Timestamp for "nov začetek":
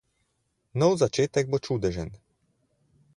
0.81-1.51